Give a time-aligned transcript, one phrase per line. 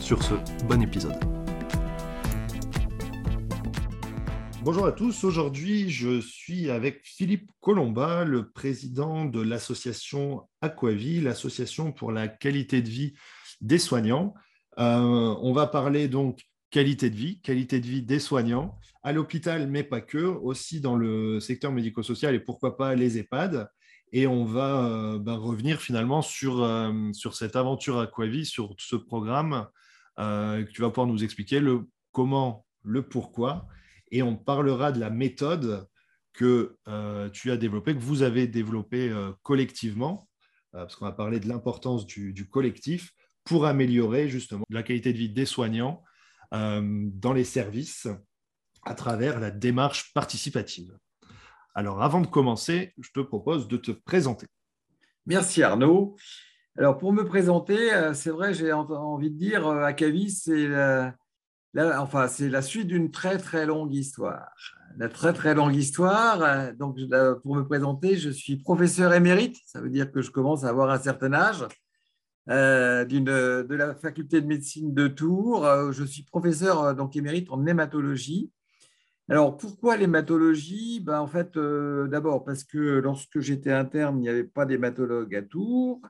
[0.00, 0.34] Sur ce,
[0.66, 1.18] bon épisode.
[4.62, 11.92] Bonjour à tous, aujourd'hui je suis avec Philippe Colomba, le président de l'association Aquavie, l'association
[11.92, 13.14] pour la qualité de vie
[13.60, 14.34] des soignants.
[14.78, 19.68] Euh, on va parler donc qualité de vie, qualité de vie des soignants, à l'hôpital,
[19.68, 23.68] mais pas que, aussi dans le secteur médico-social et pourquoi pas les EHPAD.
[24.12, 28.96] Et on va euh, ben, revenir finalement sur, euh, sur cette aventure Aquavie, sur ce
[28.96, 29.66] programme
[30.18, 33.66] euh, tu vas pouvoir nous expliquer le comment, le pourquoi,
[34.10, 35.88] et on parlera de la méthode
[36.32, 40.28] que euh, tu as développée, que vous avez développée euh, collectivement,
[40.72, 45.30] parce qu'on va parler de l'importance du, collectif pour améliorer justement la qualité de vie
[45.30, 46.02] des soignants
[46.52, 48.06] dans les services
[48.84, 50.94] à travers la démarche participative.
[51.74, 54.46] Alors, avant de commencer, je te propose de te présenter.
[55.24, 56.16] Merci Arnaud.
[56.78, 61.14] Alors, pour me présenter, euh, c'est vrai, j'ai envie de dire, euh, Akavi, c'est la,
[62.28, 64.54] c'est la suite d'une très, très longue histoire.
[64.98, 66.42] La très, très longue histoire.
[66.42, 66.98] Euh, donc,
[67.42, 69.56] pour me présenter, je suis professeur émérite.
[69.64, 71.64] Ça veut dire que je commence à avoir un certain âge.
[72.46, 75.66] de la faculté de médecine de Tours.
[75.92, 78.50] Je suis professeur donc émérite en hématologie.
[79.28, 81.00] Alors, pourquoi l'hématologie?
[81.00, 85.42] Ben, En fait, d'abord parce que lorsque j'étais interne, il n'y avait pas d'hématologue à
[85.42, 86.00] Tours.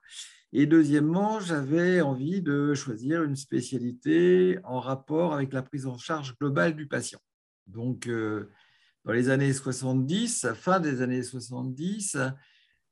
[0.52, 6.36] Et deuxièmement, j'avais envie de choisir une spécialité en rapport avec la prise en charge
[6.38, 7.20] globale du patient.
[7.66, 8.50] Donc, euh,
[9.04, 12.18] dans les années 70, fin des années 70,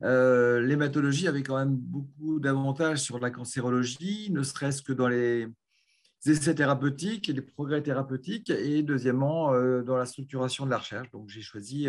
[0.02, 5.48] euh, l'hématologie avait quand même beaucoup d'avantages sur la cancérologie, ne serait-ce que dans les
[6.30, 11.10] essais thérapeutiques et les progrès thérapeutiques, et deuxièmement, euh, dans la structuration de la recherche.
[11.10, 11.88] Donc, j'ai choisi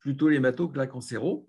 [0.00, 1.46] plutôt l'hémato que la cancéro.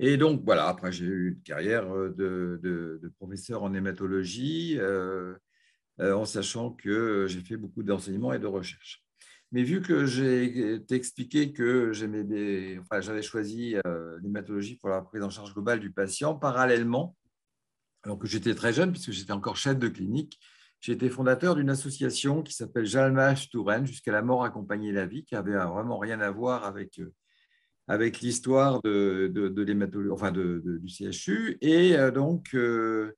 [0.00, 5.34] Et donc, voilà, après, j'ai eu une carrière euh, de, professeur en hématologie, euh,
[6.00, 9.04] euh, en sachant que j'ai fait beaucoup d'enseignement et de recherche.
[9.50, 13.76] Mais vu que j'ai expliqué que j'avais choisi
[14.22, 17.16] l'hématologie pour la prise en charge globale du patient, parallèlement,
[18.04, 20.38] alors que j'étais très jeune, puisque j'étais encore chef de clinique,
[20.80, 25.24] j'ai été fondateur d'une association qui s'appelle Jalmach Touraine, jusqu'à la mort accompagner la vie,
[25.24, 27.00] qui avait vraiment rien à voir avec
[27.88, 31.56] avec l'histoire de, l'hématologie, enfin de, du CHU.
[31.62, 33.16] Et euh, donc, euh,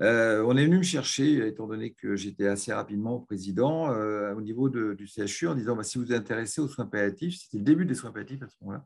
[0.00, 4.68] euh, on est venu me chercher, étant donné que j'étais assez rapidement président au niveau
[4.68, 7.84] du CHU, en disant bah, si vous êtes intéressé aux soins palliatifs, c'était le début
[7.84, 8.84] des soins palliatifs à ce moment-là,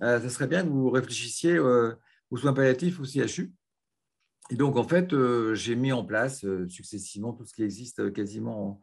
[0.00, 3.52] ça serait bien que vous réfléchissiez aux soins palliatifs au CHU.
[4.50, 5.14] Et donc, en fait,
[5.54, 8.80] j'ai mis en place successivement tout ce qui existe quasiment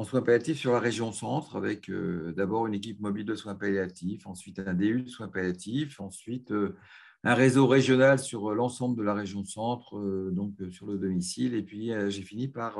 [0.00, 3.54] en soins palliatifs sur la région centre, avec euh, d'abord une équipe mobile de soins
[3.54, 6.74] palliatifs, ensuite un DU de soins palliatifs, ensuite euh,
[7.22, 10.00] un réseau régional sur euh, l'ensemble de la région centre,
[10.30, 12.78] donc sur le domicile, et puis j'ai fini par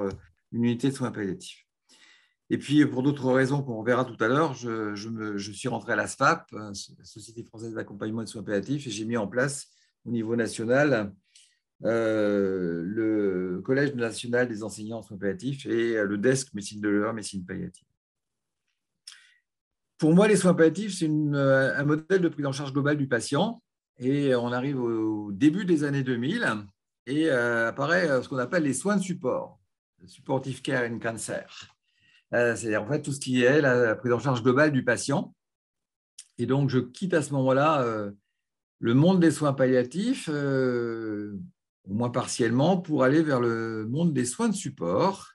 [0.52, 1.66] une unité de soins palliatifs.
[2.48, 5.96] Et puis, pour d'autres raisons qu'on verra tout à l'heure, je, je, suis rentré à
[5.96, 9.68] la SFAP, Société française d'accompagnement de soins palliatifs, et j'ai mis en place
[10.06, 11.14] au niveau national
[11.84, 17.14] euh, le Collège national des enseignants en soins palliatifs et le desk médecine de l'heure,
[17.14, 17.86] médecine palliative.
[19.98, 23.62] Pour moi, les soins palliatifs, c'est un modèle de prise en charge globale du patient.
[23.98, 26.46] Et on arrive au début des années 2000
[27.06, 29.60] et euh, apparaît euh, ce qu'on appelle les soins de support,
[30.06, 31.68] supportive care in cancer.
[32.32, 35.34] C'est en fait tout ce qui est la prise en charge globale du patient.
[36.38, 37.84] Et donc, je quitte à ce moment-là
[38.78, 40.30] le monde des soins palliatifs
[41.90, 45.32] au moins partiellement, pour aller vers le monde des soins de support.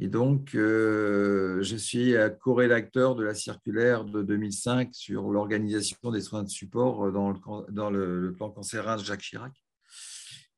[0.00, 6.42] Et donc, euh, je suis co-rédacteur de la circulaire de 2005 sur l'organisation des soins
[6.42, 9.52] de support dans le, dans le, plan cancérin Jacques Chirac.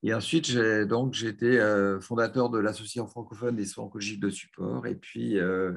[0.03, 4.87] Et ensuite, j'ai donc j'étais euh, fondateur de l'association francophone des soins oncologiques de support.
[4.87, 5.77] Et puis, euh,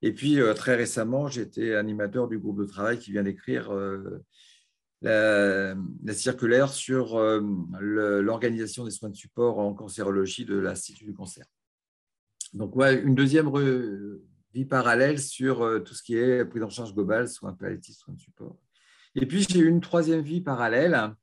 [0.00, 3.70] et puis très récemment, j'étais animateur du groupe de travail qui vient d'écrire
[5.02, 5.74] la,
[6.12, 7.40] circulaire sur euh,
[8.20, 11.44] l'organisation des soins de support en cancérologie de l'Institut du cancer.
[12.52, 13.50] Donc, ouais, une deuxième
[14.54, 18.14] vie parallèle sur euh, tout ce qui est prise en charge globale, soins palliatifs, soins
[18.14, 18.56] de support.
[19.14, 21.14] Et puis, j'ai une troisième vie parallèle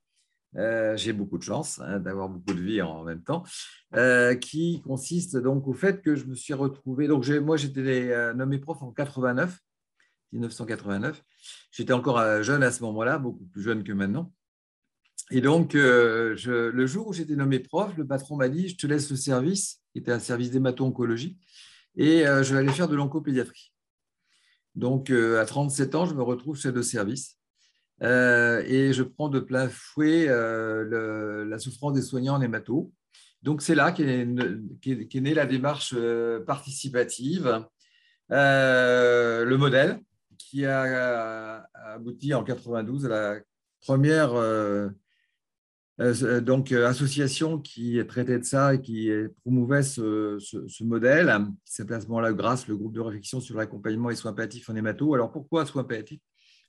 [0.95, 3.44] j'ai beaucoup de chance hein, d'avoir beaucoup de vie en même temps,
[4.39, 7.10] qui consiste donc au fait que je me suis retrouvé.
[7.10, 9.60] Donc, moi, j'étais nommé prof en 89,
[10.36, 11.22] 1989.
[11.72, 14.32] J'étais encore jeune à ce moment-là, beaucoup plus jeune que maintenant.
[15.32, 19.10] Et donc, le jour où j'étais nommé prof, le patron m'a dit Je te laisse
[19.10, 21.38] le service, qui était un service d'hémato-oncologie,
[21.96, 23.74] et je vais aller faire de l'oncopédiatrie.
[24.76, 27.38] Donc, à 37 ans, je me retrouve chef de service.
[28.04, 32.92] Euh, et je prends de plein fouet euh, la souffrance des soignants en hémato.
[33.42, 37.66] Donc, c'est là qu'est née la démarche euh, participative,
[38.30, 40.02] le modèle
[40.38, 43.40] qui a, abouti en 92 à la
[43.82, 44.34] première
[46.42, 49.10] donc, association qui traitait de ça et qui
[49.42, 51.34] promouvait ce, modèle,
[51.66, 54.70] qui s'appelait à ce moment-là GRACE, le groupe de réflexion sur l'accompagnement et soins palliatifs
[54.70, 55.14] en hémato.
[55.14, 56.22] Alors, pourquoi soins palliatifs?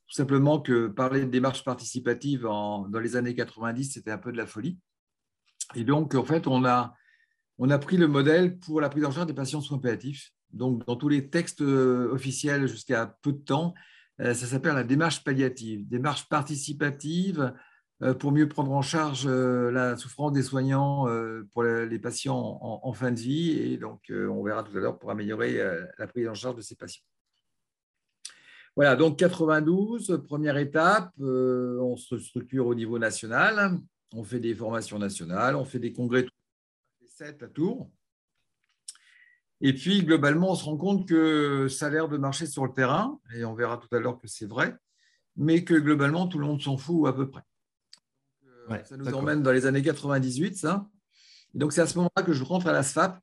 [0.09, 4.37] Tout simplement que parler de démarche participative dans les années 90, c'était un peu de
[4.37, 4.79] la folie.
[5.75, 6.95] Et donc, en fait, on a,
[7.59, 10.33] on a pris le modèle pour la prise en charge des patients soins palliatifs.
[10.56, 13.75] Donc, dans tous les textes euh, officiels jusqu'à peu de temps,
[14.20, 17.55] euh, ça s'appelle la démarche palliative, démarche participative
[18.03, 21.06] euh, pour mieux prendre en charge la souffrance des soignants
[21.53, 23.50] pour les patients en, fin de vie.
[23.50, 25.62] Et donc, on verra tout à l'heure pour améliorer
[25.99, 27.05] la prise en charge de ces patients.
[28.75, 33.79] Voilà, donc 92, première étape, on se structure au niveau national,
[34.12, 36.26] on fait des formations nationales, on fait des congrès,
[37.06, 37.91] 7 à Tours.
[39.61, 42.73] Et puis, globalement, on se rend compte que ça a l'air de marcher sur le
[42.73, 44.76] terrain, et on verra tout à l'heure que c'est vrai,
[45.37, 47.43] mais que globalement, tout le monde s'en fout à peu près.
[48.70, 50.87] Euh, ça nous emmène dans les années 98, ça.
[51.55, 53.19] Et donc, c'est à ce moment-là que je rentre à la SFAP,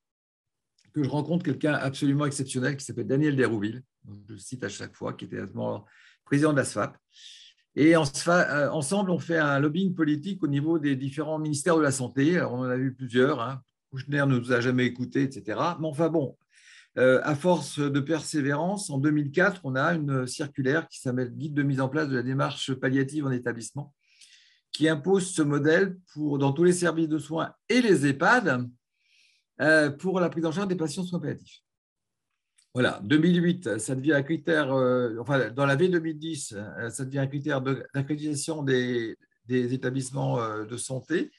[0.93, 3.83] que je rencontre quelqu'un absolument exceptionnel qui s'appelle Daniel Derouville,
[4.27, 5.85] je le cite à chaque fois, qui était à ce moment
[6.25, 6.97] président de la SFAP.
[7.75, 11.91] Et euh, ensemble, on fait un lobbying politique au niveau des différents ministères de la
[11.91, 12.39] Santé.
[12.41, 13.41] on en a vu plusieurs.
[13.41, 13.61] Hein.
[13.93, 15.59] Kouchner ne nous a jamais écoutés, etc.
[15.79, 16.35] Mais enfin bon,
[16.97, 21.61] euh, à force de persévérance, en 2004, on a une circulaire qui s'appelle Guide de
[21.61, 23.93] mise en place de la démarche palliative en établissement,
[24.71, 28.67] qui impose ce modèle pour, dans tous les services de soins et les EHPAD
[29.61, 31.59] euh, pour la prise en charge des patients soins palliatifs.
[32.73, 37.27] Voilà, 2008, ça devient un critère, euh, enfin, dans la V2010, euh, ça devient un
[37.27, 39.15] critère d'accréditation des,
[39.47, 41.31] établissements de santé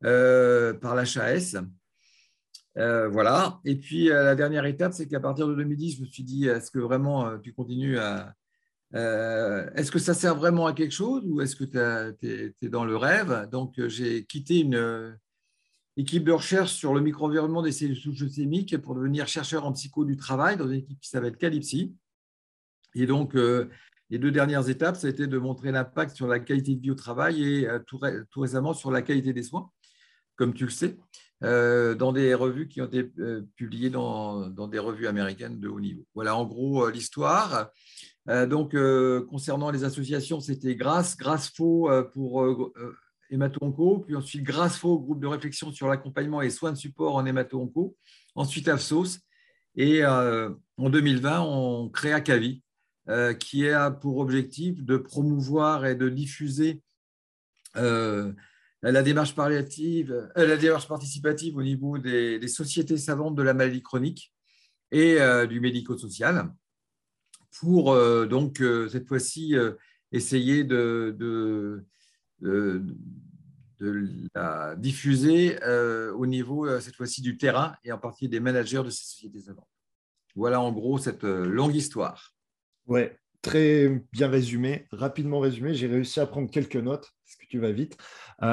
[0.00, 1.56] par l'HAS.
[2.76, 3.60] Voilà.
[3.64, 6.70] Et puis, la dernière étape, c'est qu'à partir de 2010, je me suis dit, est-ce
[6.70, 8.34] que vraiment tu continues à.
[8.92, 12.26] est-ce que ça sert vraiment à quelque chose ou est-ce que tu
[12.62, 13.48] es, dans le rêve?
[13.50, 15.16] Donc, j'ai quitté une,
[15.96, 20.04] équipe de recherche sur le microenvironnement des cellules souches leucémiques pour devenir chercheur en psycho
[20.04, 21.94] du travail dans une équipe qui s'appelle Calypsy.
[22.94, 23.68] Et donc, euh,
[24.10, 26.90] les deux dernières étapes, ça a été de montrer l'impact sur la qualité de vie
[26.90, 28.00] au travail et euh, tout,
[28.36, 29.70] récemment sur la qualité des soins,
[30.36, 30.96] comme tu le sais, euh,
[31.42, 33.04] dans des revues qui ont été
[33.56, 36.04] publiées dans, des revues américaines de haut niveau.
[36.14, 37.70] Voilà en gros l'histoire.
[38.26, 38.76] donc,
[39.28, 42.72] concernant les associations, c'était GRACE, GRACE Faux pour
[43.32, 47.96] hémato-onco, puis ensuite GRASFO, groupe de réflexion sur l'accompagnement et soins de support en hémato-onco,
[48.34, 49.18] ensuite AFSOS,
[49.74, 52.62] et euh, en 2020, on crée ACAVI,
[53.08, 56.82] euh, qui a pour objectif de promouvoir et de diffuser
[57.76, 58.32] euh,
[58.82, 64.32] la, démarche palliative, la démarche participative au niveau des, sociétés savantes de la maladie chronique
[64.90, 66.52] et du médico-social,
[67.58, 67.96] pour
[68.26, 69.54] donc cette fois-ci
[70.12, 71.16] essayer de
[74.76, 78.90] diffuser euh, au niveau, euh, cette fois-ci, du terrain et en partie des managers de
[78.90, 79.68] ces sociétés savantes.
[80.34, 82.34] Voilà en gros cette euh, longue histoire.
[82.86, 85.74] Ouais, très bien résumé, rapidement résumé.
[85.74, 87.96] J'ai réussi à prendre quelques notes parce que tu vas vite.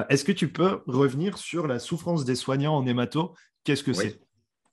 [0.09, 3.33] Est-ce que tu peux revenir sur la souffrance des soignants en hémato?
[3.63, 4.19] Qu'est-ce que c'est?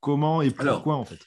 [0.01, 1.19] Comment et pourquoi en fait?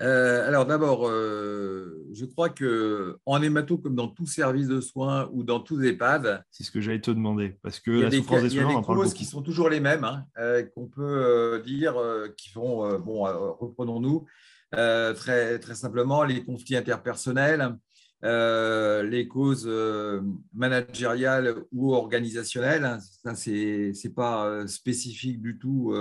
[0.00, 5.28] euh, alors d'abord, euh, je crois que en hémato, comme dans tout service de soins
[5.32, 8.50] ou dans tous EHPAD, c'est ce que j'allais te demander, parce que la souffrance des
[8.50, 11.62] soignants, il y a des causes qui sont toujours les mêmes, hein, euh, qu'on peut
[11.64, 11.94] dire,
[12.36, 13.22] qui vont, bon,
[13.58, 14.26] reprenons-nous
[14.72, 17.76] très très simplement les conflits interpersonnels,
[18.22, 19.68] les causes
[20.54, 22.84] managériales ou organisationnelles.
[22.84, 25.92] Hein, ça c'est c'est pas spécifique du tout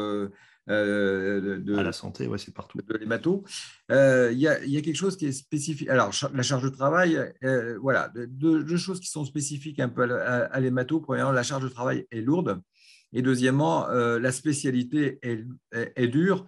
[0.70, 2.78] euh, de, à la santé, ouais, c'est partout.
[2.78, 3.44] De l'hémato.
[3.92, 5.90] Euh, il y, a, quelque chose qui est spécifique.
[5.90, 10.60] Alors, la charge de travail, euh, voilà, deux, choses qui sont spécifiques un peu à,
[10.60, 11.00] l'hémato.
[11.00, 12.62] Premièrement, la charge de travail est lourde.
[13.14, 16.46] Et deuxièmement, la spécialité est, dure,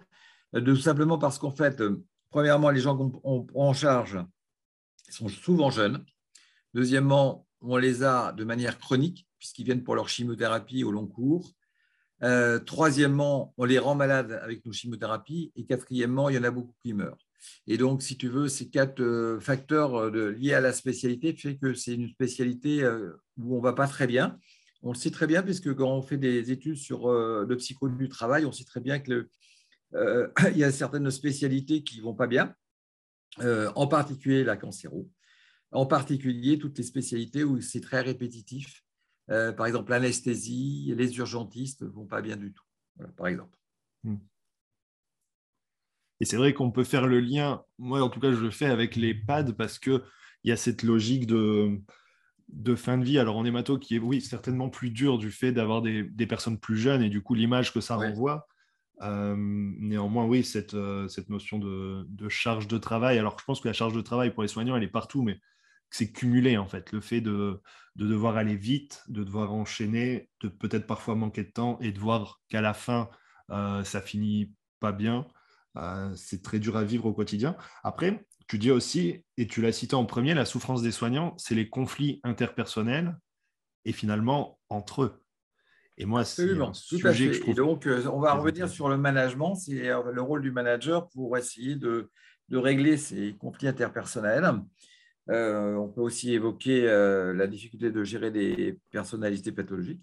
[0.54, 1.82] tout simplement parce qu'en fait,
[2.30, 3.10] premièrement, les gens qu'on
[3.44, 4.18] prend en charge
[5.12, 6.04] sont souvent jeunes.
[6.72, 11.52] Deuxièmement, on les a de manière chronique, puisqu'ils viennent pour leur chimiothérapie au long cours.
[12.22, 15.52] Euh, troisièmement, on les rend malades avec nos chimiothérapies.
[15.56, 17.18] Et quatrièmement, il y en a beaucoup qui meurent.
[17.66, 21.56] Et donc, si tu veux, ces quatre euh, facteurs euh, liés à la spécialité fait
[21.56, 22.86] que c'est une spécialité
[23.38, 24.38] où on ne va pas très bien.
[24.82, 28.10] On le sait très bien, puisque quand on fait des études sur le psycho du
[28.10, 29.26] travail, on sait très bien qu'il
[30.54, 32.54] y a certaines spécialités qui ne vont pas bien,
[33.40, 35.10] en particulier la cancéro,
[35.72, 38.84] en particulier toutes les spécialités où c'est très répétitif
[39.30, 42.64] euh, par exemple, l'anesthésie, les urgentistes ne vont pas bien du tout,
[43.16, 43.56] par exemple.
[44.02, 44.16] Hmm.
[46.20, 48.66] Et c'est vrai qu'on peut faire le lien, moi en tout cas je le fais
[48.66, 50.00] avec les pads parce qu'il
[50.44, 51.80] y a cette logique de,
[52.48, 53.18] de fin de vie.
[53.18, 56.76] Alors en hémato qui est oui certainement plus dur du fait d'avoir des, personnes plus
[56.76, 58.46] jeunes et du coup l'image que ça renvoie.
[59.00, 60.76] Néanmoins, oui, cette,
[61.08, 63.18] cette notion de, de, charge de travail.
[63.18, 65.40] Alors, je pense que la charge de travail pour les soignants, elle est partout, mais
[65.94, 66.90] c'est cumulé en fait.
[66.90, 67.60] Le fait de,
[67.94, 72.40] devoir aller vite, de devoir enchaîner, de peut-être parfois manquer de temps et de voir
[72.48, 73.08] qu'à la fin,
[73.48, 75.26] ça finit pas bien,
[76.16, 77.56] c'est très dur à vivre au quotidien.
[77.84, 81.54] Après, tu dis aussi, et tu l'as cité en premier, la souffrance des soignants, c'est
[81.54, 83.16] les conflits interpersonnels
[83.84, 85.23] et finalement entre eux.
[85.96, 87.50] Et moi, c'est un sujet que je trouve.
[87.50, 89.54] Et donc, euh, on va revenir sur le management.
[89.54, 92.10] C'est le rôle du manager pour essayer de,
[92.48, 94.60] de régler ces conflits interpersonnels.
[95.30, 100.02] Euh, on peut aussi évoquer euh, la difficulté de gérer des personnalités pathologiques.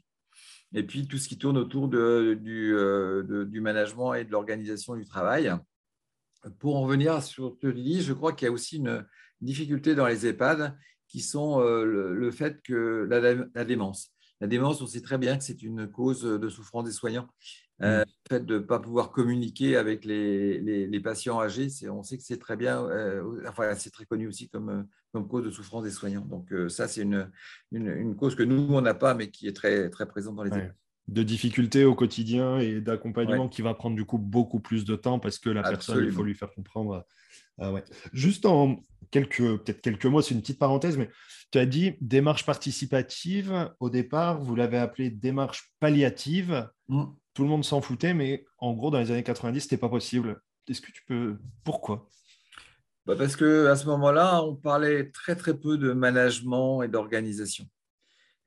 [0.74, 5.54] Et puis tout ce qui tourne autour euh, du, management et de l'organisation du travail.
[6.60, 9.06] Pour en revenir sur ce que tu dis, je crois qu'il y a aussi une
[9.42, 10.76] difficulté dans les EHPAD
[11.08, 13.06] qui sont le, fait que
[13.54, 14.12] la, démence.
[14.42, 17.28] La démence, on sait très bien que c'est une cause de souffrance des soignants.
[17.84, 18.06] Euh, mm.
[18.06, 22.40] le fait de ne pas pouvoir communiquer avec les, patients âgés, on sait que c'est
[22.40, 26.26] très bien, euh, enfin, c'est très connu aussi comme, comme, cause de souffrance des soignants.
[26.26, 27.32] Donc, euh, ça, c'est une,
[27.72, 30.52] une, cause que nous, on n'a pas, mais qui est très, très présente dans les
[30.52, 30.72] ouais.
[31.08, 35.20] De difficultés au quotidien et d'accompagnement qui va prendre du coup beaucoup plus de temps
[35.20, 37.06] parce que la personne, il faut lui faire comprendre.
[37.58, 37.84] ouais.
[38.14, 41.10] Juste en quelques, peut-être quelques mots, c'est une petite parenthèse, mais
[41.52, 43.74] tu as dit démarche participative.
[43.80, 46.70] Au départ, vous l'avez appelé démarche palliative.
[46.88, 49.90] Mm tout le monde s'en foutait, mais en gros, dans les années 90, c'était pas
[49.90, 50.42] possible.
[50.68, 51.38] Est-ce que tu peux.
[51.64, 52.10] Pourquoi?
[53.06, 57.66] Bah Parce qu'à ce moment-là, on parlait très très peu de management et d'organisation.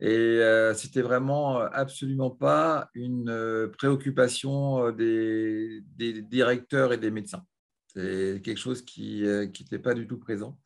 [0.00, 7.44] Et euh, c'était vraiment absolument pas une euh, préoccupation euh, des, directeurs et des médecins.
[7.86, 10.58] C'est quelque chose qui n'était pas du tout présent.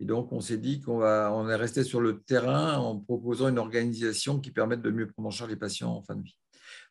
[0.00, 3.48] Et donc, on s'est dit qu'on va, on est resté sur le terrain en proposant
[3.48, 6.38] une organisation qui permette de mieux prendre en charge les patients en fin de vie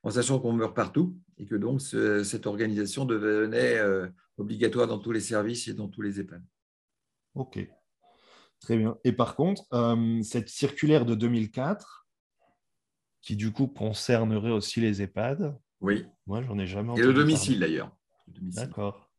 [0.04, 5.12] en sachant qu'on meurt partout et que donc cette organisation devenait euh, obligatoire dans tous
[5.12, 6.44] les services et dans tous les EHPAD.
[7.36, 7.60] Ok,
[8.60, 8.98] très bien.
[9.04, 12.08] Et par contre, euh, cette circulaire de 2004,
[13.22, 15.58] qui du coup concernerait aussi les EHPAD.
[15.82, 16.06] Oui.
[16.26, 17.04] Moi, j'en ai jamais entendu.
[17.04, 17.96] Et le domicile d'ailleurs.
[18.28, 19.12] D'accord.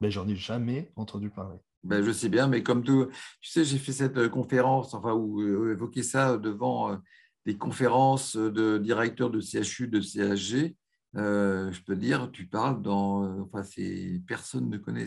[0.00, 1.58] Mais j'en ai jamais entendu parler.
[1.84, 3.06] Ben, je sais bien, mais comme tout,
[3.40, 6.98] tu sais, j'ai fait cette euh, conférence, enfin, où évoquer ça devant
[7.46, 10.76] des conférences de directeurs de CHU, de CHG,
[11.16, 13.42] euh, je peux dire, tu parles dans.
[13.42, 13.62] Enfin,
[14.26, 15.06] personne ne connaît.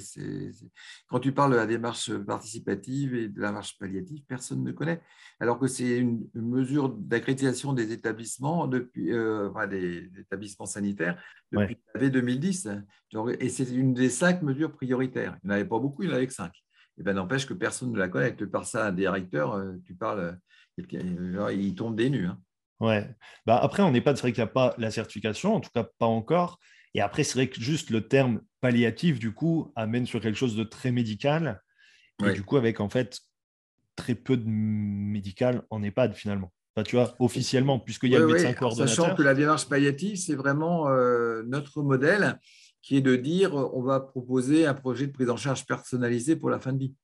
[1.07, 5.01] quand tu parles de la démarche participative et de la marche palliative, personne ne connaît.
[5.39, 11.77] Alors que c'est une, mesure d'accréditation des établissements, depuis, euh, enfin, des, établissements sanitaires, depuis
[11.95, 12.09] ouais.
[12.09, 12.69] 2010.
[13.39, 15.37] Et c'est une des cinq mesures prioritaires.
[15.43, 16.53] Il n'y en avait pas beaucoup, il n'y en avait que cinq.
[16.99, 18.35] Et ben, n'empêche que personne ne la connaît.
[18.35, 20.37] Tu parles ça à un directeur, euh, tu parles
[20.77, 22.27] il tombe des nues.
[22.27, 22.39] Hein.
[22.79, 23.09] Ouais.
[23.45, 25.71] Bah après, on n'est pas, c'est vrai qu'il n'y a pas la certification, en tout
[25.73, 26.59] cas pas encore.
[26.93, 30.55] Et après, c'est vrai que juste le terme palliatif, du coup, amène sur quelque chose
[30.55, 31.61] de très médical.
[32.25, 33.19] Et du coup, avec en fait
[33.95, 36.51] très peu de médical en EHPAD finalement.
[36.85, 38.95] tu vois, officiellement, puisqu'il y a le médecin coordonnateur.
[38.95, 42.39] Sachant que la démarche palliative, c'est vraiment euh, notre modèle
[42.81, 46.49] qui est de dire on va proposer un projet de prise en charge personnalisé pour
[46.49, 46.95] la fin de vie.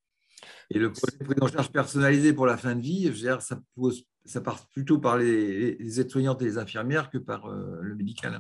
[0.70, 4.06] Et le projet de prise en charge personnalisé pour la fin de vie, ça, pose,
[4.26, 8.40] ça part plutôt par les, aides-soignantes et les infirmières que par euh, le médical.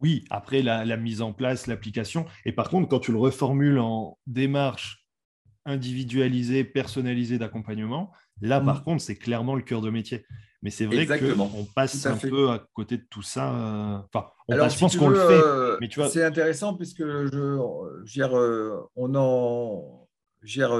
[0.00, 2.26] Oui, après la, mise en place, l'application.
[2.44, 5.06] Et par contre, quand tu le reformules en démarche
[5.64, 8.84] individualisée, personnalisée d'accompagnement, là, par mm.
[8.84, 10.26] contre, c'est clairement le cœur de métier.
[10.64, 13.52] Mais c'est vrai qu'on passe un peu à côté de tout ça.
[13.52, 15.42] Euh, enfin, on je pense qu'on le fait.
[15.44, 16.08] Euh, mais tu vois...
[16.08, 18.32] C'est intéressant puisque je, dire,
[18.96, 20.04] on en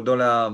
[0.03, 0.53] dans, la,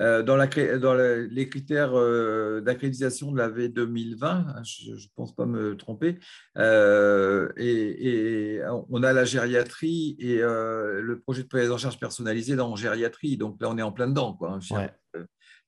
[0.00, 0.46] euh, dans, la,
[0.78, 5.76] dans les critères euh, d'accréditation de la V 2020, hein, je ne pense pas me
[5.76, 6.18] tromper,
[6.58, 12.76] euh, et, on a la gériatrie et le projet de prise en charge personnalisée dans
[12.76, 13.36] gériatrie.
[13.36, 14.34] Donc là, on est en plein dedans.
[14.34, 14.88] Quoi, hein,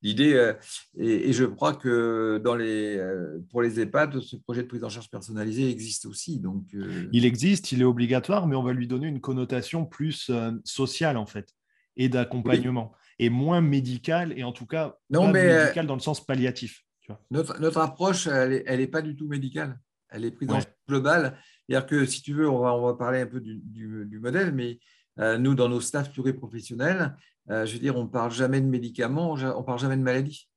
[0.01, 0.53] l'idée, euh,
[0.97, 4.89] et, je crois que dans les, euh, pour les EHPAD, ce projet de prise en
[4.89, 6.39] charge personnalisée existe aussi.
[6.39, 6.65] Donc,
[7.11, 10.31] Il existe, il est obligatoire, mais on va lui donner une connotation plus
[10.63, 11.53] sociale, en fait,
[11.97, 16.25] et d'accompagnement, et moins médicale, et en tout cas, non, mais, médicale dans le sens
[16.25, 16.83] palliatif.
[17.31, 19.79] Notre, notre, approche, elle n'est est pas du tout médicale.
[20.09, 21.37] Elle est prise en charge globale.
[21.67, 24.19] C'est-à-dire que, si tu veux, on va, on va parler un peu du, du, du
[24.19, 24.79] modèle, mais
[25.19, 27.15] euh, nous, dans nos staffs pluriprofessionnels,
[27.49, 30.01] euh, je veux dire, on ne parle jamais de médicaments, on ne parle jamais de
[30.01, 30.49] maladie.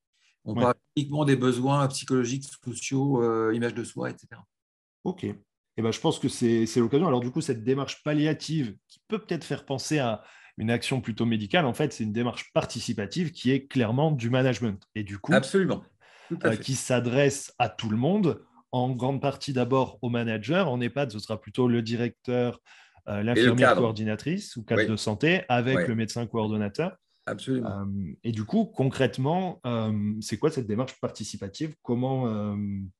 [0.45, 4.27] On parle uniquement des besoins psychologiques, sociaux, euh, image de soi, etc.
[5.05, 5.23] OK.
[5.23, 7.07] Eh ben, je pense que c'est l'occasion.
[7.07, 10.21] Alors, du coup, cette démarche palliative qui peut peut-être faire penser à
[10.57, 14.83] une action plutôt médicale, en fait, c'est une démarche participative qui est clairement du management.
[14.95, 15.83] Et du coup, Absolument.
[16.61, 20.69] qui s'adresse à tout le monde, en grande partie d'abord au manager.
[20.69, 22.59] En EHPAD, ce sera plutôt le directeur, euh,
[23.05, 26.97] l'infirmière coordinatrice ou cadre de santé avec le médecin coordonnateur.
[27.25, 27.69] Absolument.
[27.69, 31.73] Euh, et du coup, concrètement, euh, c'est quoi cette démarche participative?
[31.81, 32.23] Comment,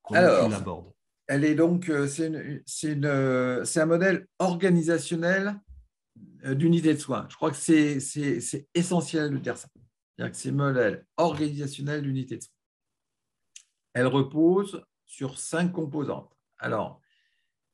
[0.02, 0.92] comment Alors, tu l'abordes?
[1.26, 5.60] Elle est donc, c'est un modèle organisationnel
[6.44, 7.26] d'unité de soins.
[7.30, 7.98] Je crois que c'est
[8.74, 9.68] essentiel de dire ça.
[10.16, 12.50] C'est-à-dire que c'est un modèle organisationnel d'unité de soins.
[13.94, 16.34] Elle repose sur cinq composantes.
[16.58, 17.00] Alors,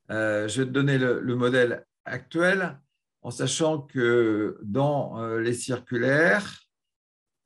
[0.08, 2.78] je vais te donner le, le modèle actuelle,
[3.22, 6.60] en sachant que dans euh, les circulaires,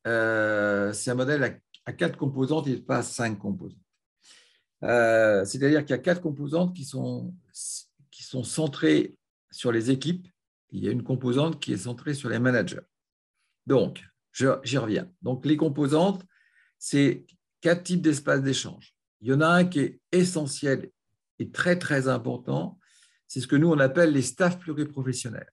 [0.06, 3.78] euh, c'est un modèle à, quatre composantes et pas à cinq composantes.
[4.82, 7.34] Euh, c'est-à-dire qu'il y a quatre composantes qui sont,
[8.10, 9.16] qui sont centrées
[9.50, 10.28] sur les équipes.
[10.70, 12.80] Il y a une composante qui est centrée sur les managers.
[13.66, 15.10] Donc, j'y reviens.
[15.22, 16.22] Donc, les composantes,
[16.78, 17.26] c'est
[17.60, 18.94] quatre types d'espaces d'échange.
[19.20, 20.90] Il y en a un qui est essentiel
[21.38, 22.78] et très, très important,
[23.34, 25.50] c'est ce que nous, on appelle les staffs pluriprofessionnels.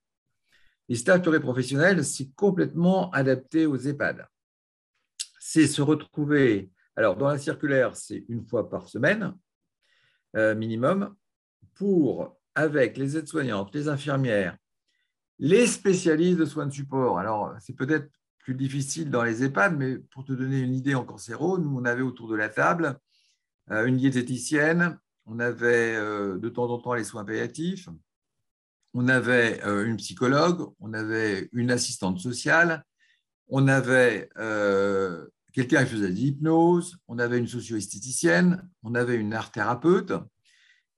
[0.88, 4.24] Les staffs pluriprofessionnels, c'est complètement adapté aux EHPAD.
[5.40, 9.36] C'est se retrouver, alors dans la circulaire, c'est une fois par semaine
[10.36, 11.16] euh, minimum,
[11.74, 14.56] pour, avec les aides-soignantes, les infirmières,
[15.40, 17.18] les spécialistes de soins de support.
[17.18, 18.08] Alors, c'est peut-être
[18.38, 21.84] plus difficile dans les EHPAD, mais pour te donner une idée en cancéro, nous, on
[21.84, 22.96] avait autour de la table
[23.72, 27.88] euh, une diététicienne, on avait euh, de temps en temps les soins palliatifs,
[28.94, 32.84] on avait euh, une psychologue, on avait une assistante sociale,
[33.48, 39.32] on avait euh, quelqu'un qui faisait de l'hypnose, on avait une socio-esthéticienne, on avait une
[39.34, 40.12] art thérapeute.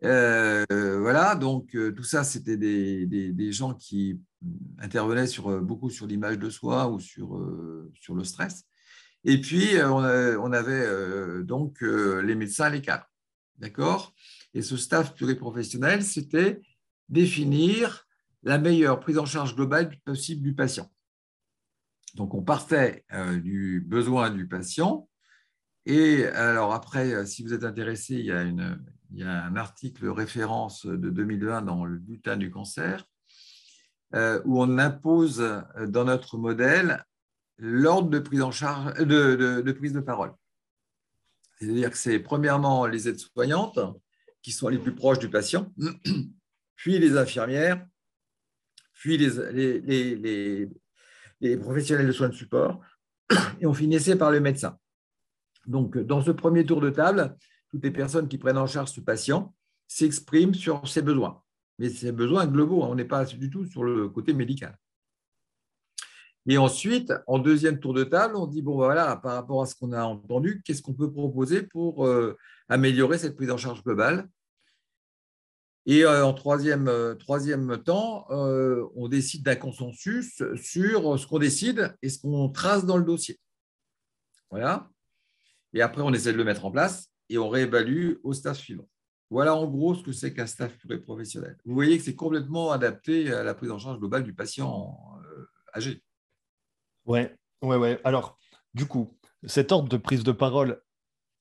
[0.01, 4.21] voilà, donc tout ça, c'était des, gens qui
[4.79, 5.27] intervenaient
[5.63, 8.65] beaucoup sur l'image de soi ou sur, le stress.
[9.25, 13.07] Et puis, on, on avait donc les médecins, les cadres.
[13.59, 14.15] D'accord?
[14.53, 16.61] Et ce staff pluriprofessionnel, c'était
[17.09, 18.07] définir
[18.43, 20.91] la meilleure prise en charge globale possible du patient.
[22.15, 25.09] Donc, on partait euh, du besoin du patient.
[25.87, 31.11] Et alors après, euh, si vous êtes intéressé, il y a, un article référence de
[31.11, 33.05] 2020 dans le bulletin du cancer
[34.15, 35.45] euh, où on impose
[35.87, 37.05] dans notre modèle
[37.59, 40.33] l'ordre de prise en charge de prise de parole.
[41.59, 43.79] C'est-à-dire que c'est premièrement les aides-soignantes
[44.43, 45.73] qui sont les plus proches du patient,
[46.77, 47.87] puis les infirmières,
[48.93, 50.69] puis les,
[51.59, 52.81] professionnels de soins de support,
[53.61, 54.79] et on finissait par le médecin.
[55.67, 57.37] Donc, dans ce premier tour de table,
[57.71, 59.55] toutes les personnes qui prennent en charge ce patient
[59.87, 61.43] s'expriment sur ses besoins.
[61.79, 64.79] Mais ces besoins globaux, hein, on n'est pas du tout sur le côté médical.
[66.47, 69.75] Et ensuite, en deuxième tour de table, on dit, bon, voilà, par rapport à ce
[69.75, 72.37] qu'on a entendu, qu'est-ce qu'on peut proposer pour euh,
[72.69, 74.29] améliorer cette prise en charge globale?
[75.87, 81.97] Et euh, en troisième, euh, troisième temps, on décide d'un consensus sur ce qu'on décide
[82.03, 83.41] et ce qu'on trace dans le dossier.
[84.51, 84.91] Voilà.
[85.73, 88.89] Et après, on essaie de le mettre en place et on réévalue au staff suivant.
[89.31, 91.57] Voilà en gros ce que c'est qu'un staff professionnel.
[91.65, 94.97] Vous voyez que c'est complètement adapté à la prise en charge globale du patient
[95.75, 96.03] âgé.
[97.07, 98.01] Ouais, ouais, ouais.
[98.05, 98.39] Alors,
[98.75, 100.81] du coup, cet ordre de prise de parole,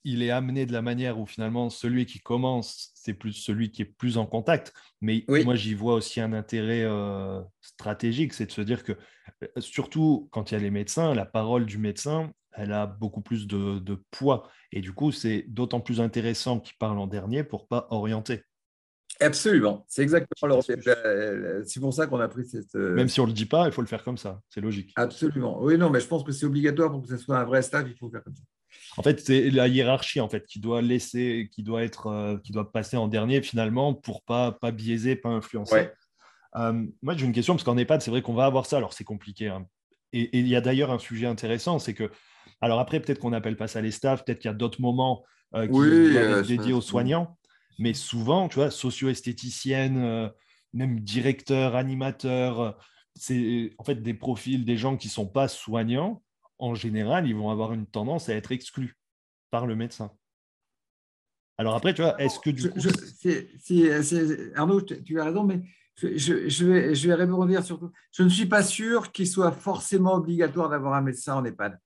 [0.03, 3.83] il est amené de la manière où finalement celui qui commence, c'est plus celui qui
[3.83, 4.73] est plus en contact.
[4.99, 8.93] Mais moi, j'y vois aussi un intérêt euh, stratégique, c'est de se dire que,
[9.43, 13.21] euh, surtout quand il y a les médecins, la parole du médecin, elle a beaucoup
[13.21, 14.49] plus de, de poids.
[14.71, 18.43] Et du coup, c'est d'autant plus intéressant qu'il parle en dernier pour pas orienter.
[19.19, 22.75] Absolument, c'est exactement C'est pour ça qu'on a pris cette.
[22.75, 24.61] Euh, Même si on ne le dit pas, il faut le faire comme ça, c'est
[24.61, 24.91] logique.
[24.95, 25.61] Absolument.
[25.61, 27.85] Oui, non, mais je pense que c'est obligatoire pour que ce soit un vrai staff,
[27.87, 28.43] il faut faire comme ça.
[28.97, 32.51] En fait, c'est la hiérarchie en fait qui doit laisser, qui doit être, euh, qui
[32.51, 35.89] doit passer en dernier finalement pour pas pas biaiser, pas influencer.
[36.55, 38.77] Euh, moi, j'ai une question parce qu'en EHPAD, c'est vrai qu'on va avoir ça.
[38.77, 39.47] Alors, c'est compliqué.
[39.47, 39.65] Hein.
[40.11, 42.11] Et il y a d'ailleurs un sujet intéressant, c'est que
[42.61, 45.23] Alors après, peut-être qu'on n'appelle pas ça les staffs, peut-être qu'il y a d'autres moments
[45.53, 47.37] qui être dédiés aux soignants.
[47.79, 50.31] Mais souvent, tu vois, socio-esthéticienne,
[50.73, 52.77] même directeur, animateur,
[53.15, 56.23] c'est en fait des profils des gens qui ne sont pas soignants.
[56.59, 58.97] En général, ils vont avoir une tendance à être exclus
[59.51, 60.11] par le médecin.
[61.57, 62.79] Alors après, tu vois, est-ce que du coup...
[64.55, 65.61] Arnaud, tu as raison, mais
[65.95, 70.69] je, vais, je vais rebondir sur Je ne suis pas sûr qu'il soit forcément obligatoire
[70.69, 71.79] d'avoir un médecin en EHPAD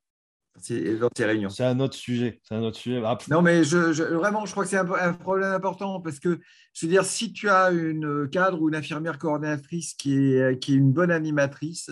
[1.00, 1.50] dans ces réunions.
[1.50, 2.39] C'est un autre sujet.
[2.43, 3.02] C'est un autre sujet.
[3.06, 3.78] Ah, non, mais je,
[4.13, 6.39] vraiment, je crois que c'est un, problème important parce que,
[6.74, 10.74] je veux dire, si tu as une cadre ou une infirmière coordinatrice qui est, qui
[10.74, 11.91] est une bonne animatrice,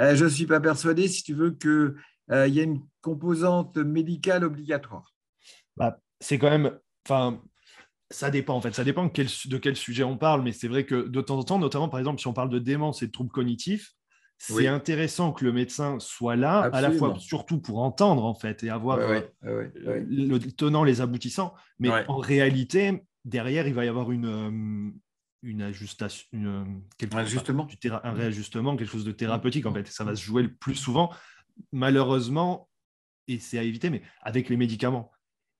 [0.00, 1.94] euh, je ne suis pas persuadé, si tu veux, qu'il
[2.30, 5.14] euh, y ait une composante médicale obligatoire.
[5.76, 6.78] Bah, c'est quand même.
[7.06, 7.40] Enfin,
[8.10, 10.68] ça dépend en fait, ça dépend de quel, de quel sujet on parle, mais c'est
[10.68, 13.08] vrai que de temps en temps, notamment par exemple si on parle de démence et
[13.08, 13.95] de troubles cognitifs,
[14.38, 18.62] c'est intéressant que le médecin soit là, à la fois surtout pour entendre en fait
[18.64, 24.12] et avoir euh, le tenant, les aboutissants, mais en réalité, derrière, il va y avoir
[24.12, 24.90] une, euh,
[25.42, 27.66] une ajustation, une, un, ajustement.
[28.04, 29.86] un réajustement, quelque chose de thérapeutique en fait.
[29.88, 31.12] Ça va se jouer le plus souvent,
[31.72, 32.68] malheureusement,
[33.28, 35.10] et c'est à éviter, mais avec les médicaments.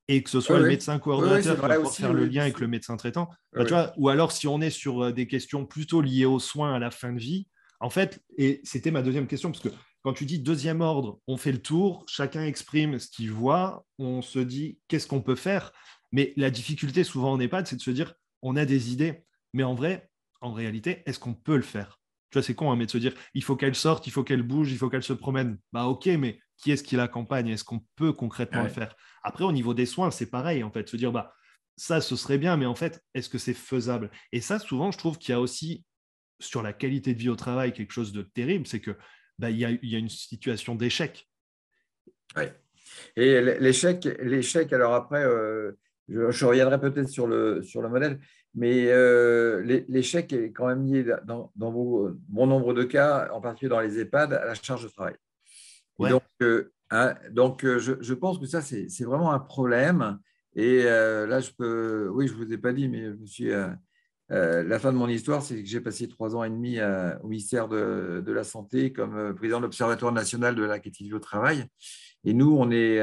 [0.09, 3.29] Et que ce soit le médecin coordonnateur pour faire le lien avec le médecin traitant.
[3.53, 6.39] Bah, tu vois, ou alors si on est sur euh, des questions plutôt liées aux
[6.39, 7.49] soins à la fin de vie,
[7.81, 9.71] en fait, et c'était ma deuxième question, parce que
[10.03, 14.23] quand tu dis deuxième ordre, on fait le tour, chacun exprime ce qu'il voit, on
[14.23, 15.73] se dit qu'est-ce qu'on peut faire.
[16.13, 19.65] Mais la difficulté souvent en EHPAD, c'est de se dire on a des idées, mais
[19.65, 20.09] en vrai,
[20.41, 21.99] en réalité, est-ce qu'on peut le faire?
[22.31, 24.25] Tu vois, c'est con, hein, mais de se dire il faut qu'elle sorte, il faut
[24.25, 25.59] qu'elle bouge, il faut qu'elle se promène.
[25.73, 28.95] Bah ok, mais qui est-ce qui l'accompagne Est-ce qu'on peut concrètement le faire?
[29.23, 31.33] Après, au niveau des soins, c'est pareil, en fait, se dire bah
[31.77, 34.11] ça, ce serait bien, mais en fait, est-ce que c'est faisable?
[34.33, 35.85] Et ça, souvent, je trouve qu'il y a aussi
[36.41, 38.93] sur la qualité de vie au travail quelque chose de terrible, c'est que
[39.39, 41.29] bah, il, y a, une situation d'échec.
[42.37, 42.45] Oui.
[43.17, 45.73] Et l'échec, l'échec, alors après, euh,
[46.09, 48.21] je, reviendrai peut-être sur le, sur le modèle,
[48.55, 53.71] mais euh, l'échec est quand même lié dans, dans bon nombre de cas, en particulier
[53.71, 55.17] dans les EHPAD, à la charge de travail.
[55.99, 60.19] Donc, euh, hein, donc je, je, pense que ça, c'est vraiment un problème.
[60.55, 63.51] Et là, je peux, oui, je ne vous ai pas dit, mais je me suis
[64.33, 67.17] euh, la fin de mon histoire, c'est que j'ai passé trois ans et demi euh,
[67.21, 71.21] au ministère de, la Santé comme euh, président de l'Observatoire national de la qualité au
[71.21, 71.65] travail.
[72.25, 72.99] Et nous, on est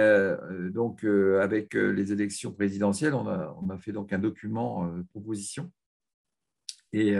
[0.71, 5.71] donc avec les élections présidentielles, on a, fait donc un document proposition
[6.91, 7.15] et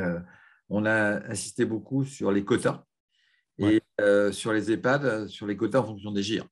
[0.67, 2.83] on a insisté beaucoup sur les quotas
[3.57, 3.81] et
[4.33, 6.45] sur les EHPAD, sur les quotas en fonction des GIR.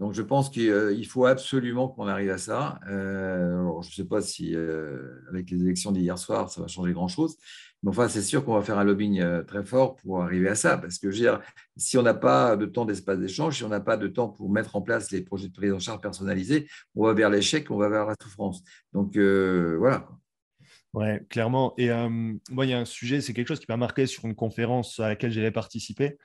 [0.00, 2.78] Donc, je pense qu'il faut absolument qu'on arrive à ça.
[2.88, 6.92] Euh, je ne sais pas si, euh, avec les élections d'hier soir, ça va changer
[6.92, 7.36] grand-chose.
[7.82, 10.54] Mais enfin, c'est sûr qu'on va faire un lobbying euh, très fort pour arriver à
[10.54, 10.78] ça.
[10.78, 11.10] Parce que,
[11.76, 14.50] si on n'a pas de temps d'espace d'échange, si on n'a pas de temps pour
[14.50, 17.76] mettre en place les projets de prise en charge personnalisés, on va vers l'échec, on
[17.76, 18.62] va vers la souffrance.
[18.92, 20.08] Donc, voilà.
[20.94, 21.74] Oui, clairement.
[21.76, 21.90] Et
[22.50, 25.00] moi, il y a un sujet, c'est quelque chose qui m'a marqué sur une conférence
[25.00, 26.18] à laquelle j'avais participé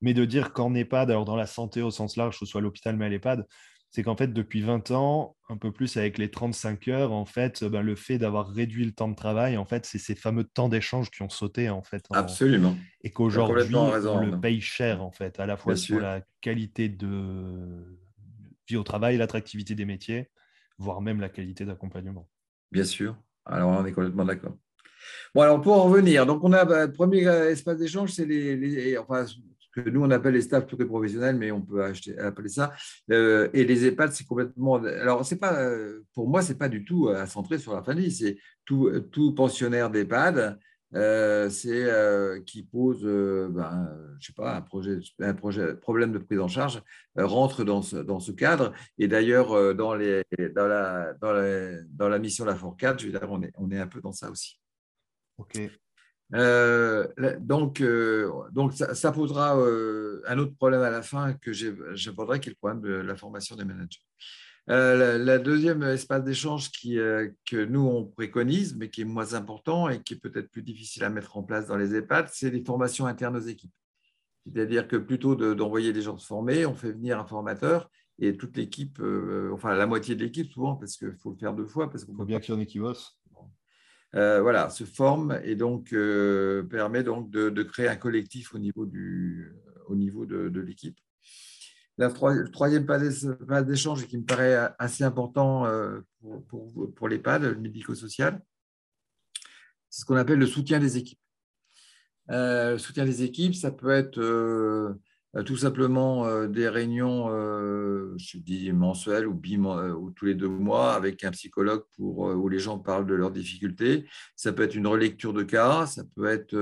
[0.00, 2.60] mais de dire qu'en EHPAD, alors dans la santé au sens large, que ce soit
[2.60, 3.46] l'hôpital, mais à l'EHPAD,
[3.90, 7.64] c'est qu'en fait, depuis 20 ans, un peu plus avec les 35 heures, en fait,
[7.64, 10.68] ben, le fait d'avoir réduit le temps de travail, en fait, c'est ces fameux temps
[10.68, 12.04] d'échange qui ont sauté, en fait.
[12.10, 12.76] Absolument.
[13.02, 17.96] Et qu'aujourd'hui, on le paye cher, en fait, à la fois sur la qualité de
[18.68, 20.30] vie au travail, l'attractivité des métiers,
[20.78, 22.28] voire même la qualité d'accompagnement.
[22.72, 23.16] Bien sûr.
[23.46, 24.56] Alors, on est complètement d'accord.
[25.34, 28.98] Bon, alors pour en revenir, donc on a bah, le premier espace d'échange, c'est les,
[28.98, 29.24] enfin,
[29.80, 31.84] nous on appelle les staffs professionnels, mais on peut
[32.18, 32.72] appeler ça.
[33.10, 34.76] Euh, et les EHPAD, c'est complètement.
[34.76, 35.70] Alors, c'est pas,
[36.14, 38.10] pour moi, c'est pas du tout à centrer sur la famille.
[38.10, 40.58] C'est tout, tout pensionnaire d'EHPAD.
[40.94, 46.38] Euh, c'est euh, qui pose, ben, je sais pas, un projet, un problème de prise
[46.38, 46.80] en charge
[47.16, 48.72] rentre dans ce, dans ce cadre.
[48.98, 53.28] Et d'ailleurs, dans, dans, la, dans, la, dans la mission La Fourcade, je veux dire,
[53.28, 54.60] on est, on est un peu dans ça aussi.
[55.38, 55.58] Ok.
[56.34, 57.06] Euh,
[57.38, 62.48] donc, euh, donc ça, posera euh, un autre problème à la fin que j'aborderai, qui
[62.48, 64.00] est le problème de la formation des managers.
[64.66, 70.14] la, deuxième espace d'échange que nous, on préconise, mais qui est moins important et qui
[70.14, 73.36] est peut-être plus difficile à mettre en place dans les EHPAD, c'est les formations internes
[73.36, 73.72] aux équipes.
[74.44, 78.56] C'est-à-dire que plutôt d'envoyer des gens se former, on fait venir un formateur et toute
[78.56, 79.00] l'équipe,
[79.52, 81.90] enfin la moitié de l'équipe souvent, parce qu'il faut le faire deux fois.
[81.90, 83.18] Parce faut bien qu'il y en ait qui bossent.
[84.16, 88.86] Euh, voilà, se forme et donc euh, permet donc de, créer un collectif au niveau,
[88.86, 89.52] du,
[89.88, 90.98] au niveau de, l'équipe.
[91.98, 97.56] Le troisième pas d'échange qui me paraît assez important euh, pour, pour, pour l'EHPAD, le
[97.56, 98.40] médico-social,
[99.90, 101.20] c'est ce qu'on appelle le soutien des équipes.
[102.28, 104.18] le soutien des équipes, ça peut être
[105.44, 107.28] tout simplement des réunions,
[108.16, 112.58] je dis mensuelles ou, ou tous les deux mois avec un psychologue pour, où les
[112.58, 114.06] gens parlent de leurs difficultés.
[114.34, 116.54] Ça peut être une relecture de cas, ça peut être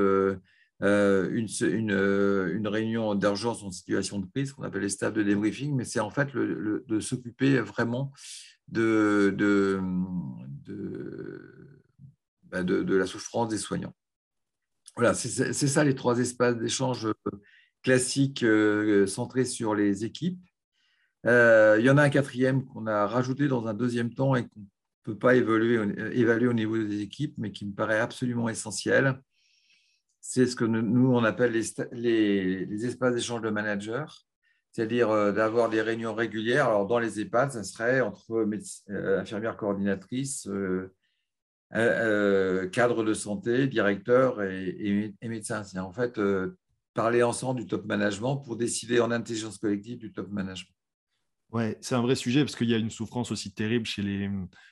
[0.80, 5.84] une, une, réunion d'urgence en situation de crise, qu'on appelle les staffs de débriefing, mais
[5.84, 8.12] c'est en fait de s'occuper vraiment
[8.68, 9.80] de, de,
[12.44, 13.94] bah, de, de, la souffrance des soignants.
[14.96, 17.08] Voilà, c'est ça les trois espaces d'échange
[17.84, 20.40] classiques euh, centrés sur les équipes.
[21.26, 24.42] Euh, il y en a un quatrième qu'on a rajouté dans un deuxième temps et
[24.42, 24.66] qu'on ne
[25.04, 25.80] peut pas évaluer,
[26.18, 29.20] évaluer au niveau des équipes, mais qui me paraît absolument essentiel.
[30.20, 34.06] C'est ce que nous, on appelle les, les, espaces d'échange de managers
[34.72, 36.66] c'est-à-dire euh, d'avoir des réunions régulières.
[36.66, 38.44] Alors, dans les EHPAD, ça serait entre
[38.88, 40.48] infirmières coordinatrices,
[41.70, 45.62] cadres de santé, directeurs et, médecins.
[45.62, 46.18] C'est en fait
[46.94, 50.74] parler ensemble du top management pour décider en intelligence collective du top management.
[51.50, 54.28] Ouais, c'est un vrai sujet parce qu'il y a une souffrance aussi terrible chez les.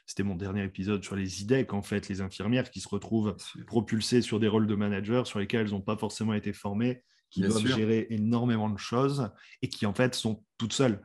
[0.06, 4.22] C'était mon dernier épisode sur les IDEC, en fait, les infirmières qui se retrouvent propulsées
[4.22, 7.66] sur des rôles de manager sur lesquels elles n'ont pas forcément été formées qui doivent
[7.66, 9.30] gérer énormément de choses
[9.62, 11.00] et qui en fait sont toutes seules.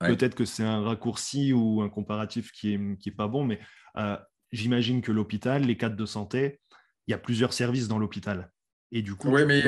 [0.00, 3.60] Peut-être que c'est un raccourci ou un comparatif qui n'est qui est pas bon, mais
[3.96, 4.16] euh,
[4.50, 6.60] j'imagine que l'hôpital, les cadres de santé,
[7.06, 8.51] il y a plusieurs services dans l'hôpital.
[8.94, 9.62] Et du coup, oui, mais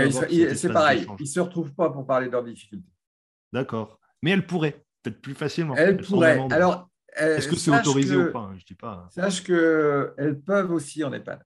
[0.55, 2.93] c'est pareil, ils ne se retrouvent pas pour parler de leurs difficultés.
[3.53, 3.99] D'accord.
[4.23, 5.75] Mais elles pourraient, peut-être plus facilement.
[5.77, 6.39] Elles, pourraient.
[6.51, 9.09] Alors, est-ce que c'est autorisé ou pas hein, Je dis pas.
[9.11, 11.41] Sache qu'elles peuvent aussi en EHPAD.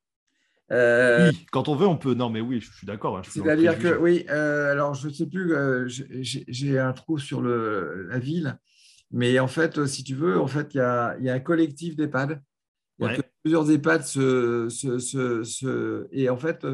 [0.70, 2.14] Euh, oui, quand on veut, on peut.
[2.14, 3.16] Non, mais oui, je suis d'accord.
[3.16, 7.40] Hein, c'est-à-dire que, oui, euh, alors je ne sais plus, euh, j'ai un trou sur
[7.40, 8.58] le, la ville,
[9.10, 11.96] mais en fait, si tu veux, en fait, il y a, y a, un collectif
[11.96, 12.42] d'EHPAD.
[13.42, 16.66] Plusieurs EHPAD se, se, se, et en fait,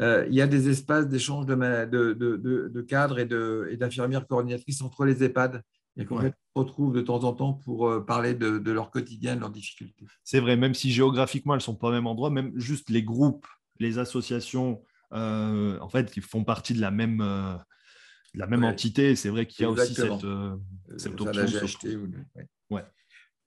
[0.00, 5.04] il y a des espaces d'échange de, de, de, de, cadres et d'infirmières coordinatrices entre
[5.04, 5.62] les EHPAD
[5.98, 9.50] et qu'on retrouve de temps en temps pour euh, parler de, leur quotidien, de leurs
[9.50, 10.06] difficultés.
[10.22, 13.02] C'est vrai, même si géographiquement elles ne sont pas au même endroit, même juste les
[13.02, 13.46] groupes,
[13.80, 14.82] les associations,
[15.12, 17.56] euh, en fait, qui font partie de la même, euh,
[18.34, 19.16] la même entité.
[19.16, 20.26] C'est vrai qu'il y a aussi cette,
[20.96, 21.44] cette option.
[22.70, 22.84] ouais.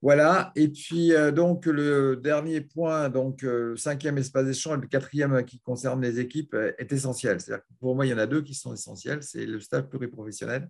[0.01, 5.45] Voilà, et puis donc le dernier point, donc le cinquième espace d'échange, et le quatrième
[5.45, 7.39] qui concerne les équipes est essentiel.
[7.39, 10.69] C'est-à-dire pour moi, il y en a deux qui sont essentiels, c'est le staff pluriprofessionnel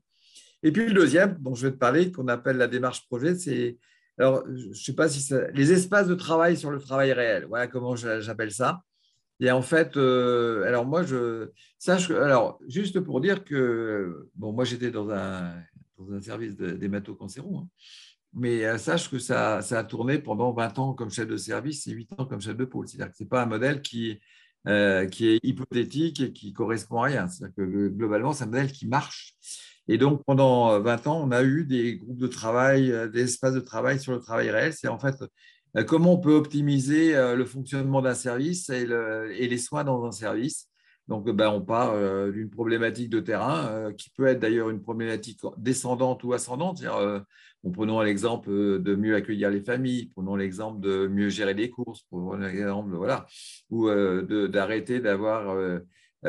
[0.63, 3.77] et puis le deuxième, dont je vais te parler, qu'on appelle la démarche projet, c'est
[4.17, 7.45] alors je ne sais pas si ça, les espaces de travail sur le travail réel.
[7.45, 8.83] Voilà comment j'appelle ça.
[9.39, 14.65] Et en fait, euh, alors moi je sache alors juste pour dire que bon moi
[14.65, 15.55] j'étais dans un
[15.97, 17.67] dans un service d'hémato-cancéron, hein,
[18.33, 21.91] mais euh, sache que ça, a tourné pendant 20 ans comme chef de service et
[21.91, 22.87] 8 ans comme chef de pôle.
[22.87, 24.19] C'est-à-dire que ce n'est pas un modèle qui,
[24.67, 27.27] euh, qui est hypothétique et qui correspond à rien.
[27.27, 29.35] C'est-à-dire que globalement, c'est un modèle qui marche
[29.87, 33.53] et donc, pendant 20 ans, on a eu des groupes de travail, euh, des espaces
[33.53, 34.73] de travail sur le travail réel.
[34.73, 35.15] C'est en fait
[35.77, 40.11] euh, comment on peut optimiser euh, le fonctionnement d'un service et, les soins dans un
[40.11, 40.67] service.
[41.07, 41.93] Donc, ben, on part
[42.31, 46.81] d'une problématique de terrain qui peut être d'ailleurs une problématique descendante ou ascendante.
[47.74, 52.34] Prenons l'exemple de mieux accueillir les familles, prenons l'exemple de mieux gérer les courses, prenons
[52.34, 53.26] l'exemple voilà,
[53.69, 53.89] ou
[54.47, 55.56] d'arrêter d'avoir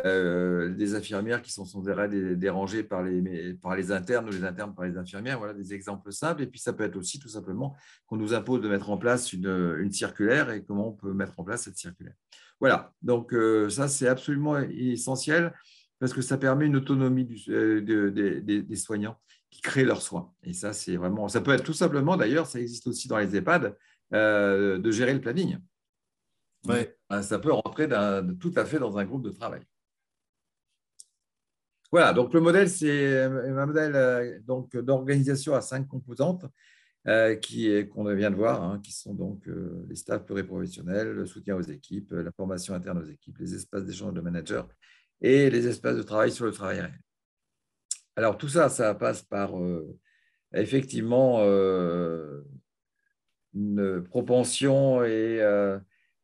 [0.06, 4.96] euh, des infirmières qui sont arrêt dérangées par les, internes ou les internes par les
[4.96, 5.38] infirmières.
[5.38, 6.42] Voilà des exemples simples.
[6.42, 9.34] Et puis, ça peut être aussi tout simplement qu'on nous impose de mettre en place
[9.34, 12.14] une, circulaire et comment on peut mettre en place cette circulaire.
[12.58, 15.52] Voilà, donc euh, ça, c'est absolument essentiel
[15.98, 19.18] parce que ça permet une autonomie euh, des soignants
[19.52, 20.32] qui créent leurs soins.
[20.42, 23.36] Et ça, c'est vraiment, ça peut être tout simplement, d'ailleurs, ça existe aussi dans les
[23.36, 23.76] EHPAD,
[24.10, 25.58] de gérer le planning.
[26.66, 26.96] Ouais.
[27.22, 27.88] Ça peut rentrer
[28.40, 29.62] tout à fait dans un groupe de travail.
[31.92, 36.46] Voilà, donc le modèle, c'est un modèle euh, donc, d'organisation à cinq composantes
[37.06, 37.36] euh,
[37.92, 41.60] qu'on vient de voir, hein, qui sont donc euh, les staffs pluriprofessionnels, le soutien aux
[41.60, 44.62] équipes, la formation interne aux équipes, les espaces d'échange de managers
[45.20, 46.98] et les espaces de travail sur le travail réel.
[48.16, 49.52] Alors tout ça, ça passe par
[50.52, 51.42] effectivement
[53.54, 55.38] une propension et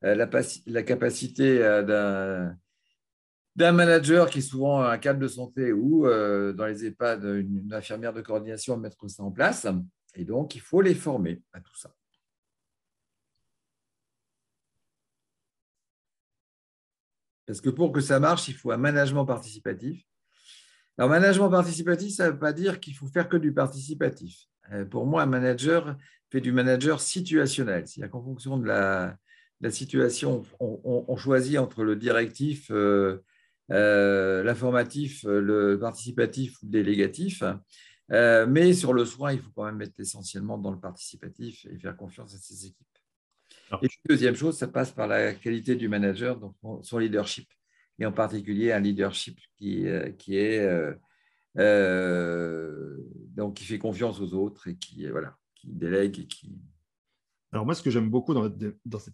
[0.03, 0.31] la,
[0.67, 1.59] la, capacité
[3.59, 7.73] d'un manager qui est souvent un cadre de santé ou euh, dans les EHPAD, une,
[7.73, 9.67] infirmière de coordination à mettre ça en place.
[10.15, 11.93] Et donc, il faut les former à tout ça.
[17.47, 20.05] Parce que pour que ça marche, il faut un management participatif.
[20.99, 24.47] Alors, management participatif, ça ne veut pas dire qu'il faut faire que du participatif.
[24.73, 25.97] Euh, pour moi, un manager
[26.29, 27.87] fait du manager situationnel.
[27.87, 29.17] C'est-à-dire qu'en fonction de la,
[29.71, 33.23] situation, on, choisit entre le directif, euh,
[33.71, 37.45] l'informatif, le participatif ou le délégatif.
[38.11, 41.97] mais sur le soin, il faut quand même être essentiellement dans le participatif et faire
[41.97, 42.87] confiance à ses équipes.
[43.83, 47.49] et deuxième chose, ça passe par la qualité du manager, donc son leadership,
[47.99, 49.87] et en particulier un leadership qui,
[50.19, 50.69] qui est
[51.57, 56.59] donc qui fait confiance aux autres et qui voilà, qui délègue et qui
[57.53, 58.51] alors moi, ce que j'aime beaucoup dans,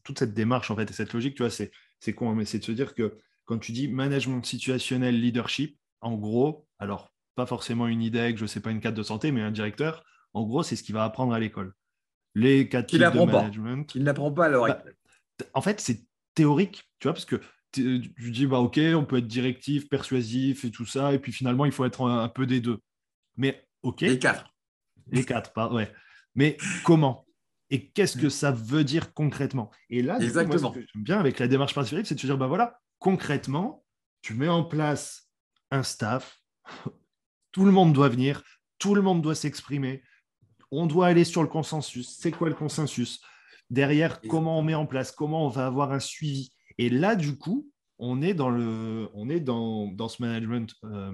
[0.03, 1.71] toute cette démarche en fait et cette logique, tu vois, c'est
[2.01, 6.17] c'est quoi Mais c'est de se dire que quand tu dis management situationnel, leadership, en
[6.17, 9.43] gros, alors pas forcément une idée, je ne sais pas une cadre de santé, mais
[9.43, 11.75] un directeur, en gros, c'est ce qu'il va apprendre à l'école.
[12.35, 13.95] Les quatre types de management.
[13.95, 14.51] Il n'apprend pas à.
[14.51, 14.85] Bah,
[15.53, 17.41] en fait, c'est théorique, tu vois, parce que
[17.75, 21.65] tu dis bah ok, on peut être directif, persuasif et tout ça, et puis finalement,
[21.65, 22.79] il faut être un, peu des deux.
[23.37, 24.03] Mais ok.
[24.03, 24.47] Les quatre.
[25.11, 25.93] Les quatre, ouais.
[26.35, 27.27] Mais comment?
[27.71, 29.71] Et qu'est-ce que ça veut dire concrètement?
[29.91, 30.73] Et là, Exactement.
[30.73, 33.85] ce que j'aime bien avec la démarche participative, c'est de se dire, bah voilà, concrètement,
[34.23, 35.29] tu mets en place
[35.71, 36.41] un staff,
[37.53, 38.43] tout le monde doit venir,
[38.79, 40.03] tout le monde doit s'exprimer,
[40.71, 42.17] on doit aller sur le consensus.
[42.19, 43.21] C'est quoi le consensus?
[43.71, 46.54] Derrière, comment on met en place, comment on va avoir un suivi?
[46.79, 51.13] Et là, du coup, on est dans, le, on est dans, dans ce management euh,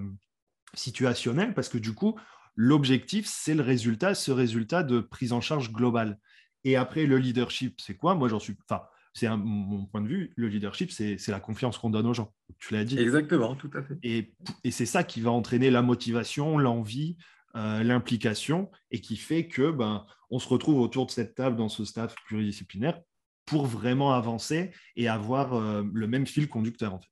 [0.74, 2.18] situationnel parce que du coup,
[2.56, 6.18] l'objectif, c'est le résultat, ce résultat de prise en charge globale.
[6.64, 8.14] Et après, le leadership, c'est quoi?
[8.14, 8.56] Moi, j'en suis.
[8.68, 10.32] Enfin, c'est mon point de vue.
[10.36, 12.32] Le leadership, c'est la confiance qu'on donne aux gens.
[12.58, 12.98] Tu l'as dit.
[12.98, 13.98] Exactement, tout à fait.
[14.02, 17.16] Et, et c'est ça qui va entraîner la motivation, l'envie,
[17.56, 21.68] euh, l'implication, et qui fait que ben, on se retrouve autour de cette table dans
[21.68, 23.00] ce staff pluridisciplinaire
[23.50, 27.10] pour vraiment avancer et avoir euh, le même fil conducteur, en fait.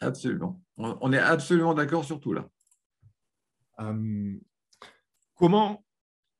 [0.00, 0.60] Absolument.
[0.76, 2.48] On est absolument d'accord sur tout là.
[3.80, 4.34] Euh,
[5.34, 5.84] comment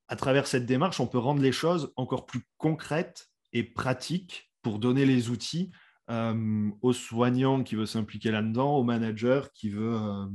[0.09, 4.79] à travers cette démarche, on peut rendre les choses encore plus concrètes et pratiques pour
[4.79, 5.71] donner les outils
[6.11, 10.27] euh, aux soignants qui veut s'impliquer là-dedans, au manager qui veut, euh,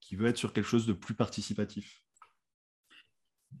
[0.00, 2.02] qui veut être sur quelque chose de plus participatif?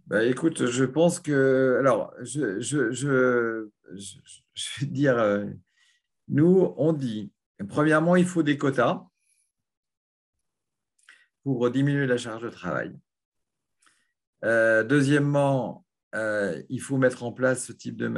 [0.06, 1.76] Bah, Écoute, je pense que.
[1.78, 3.68] Alors, je, je,
[4.80, 5.46] vais dire, euh,
[6.28, 7.32] nous, on dit,
[7.68, 9.04] premièrement, il faut des quotas
[11.44, 12.92] pour diminuer la charge de travail.
[14.44, 18.08] Euh, deuxièmement, euh, il faut mettre en place ce type de,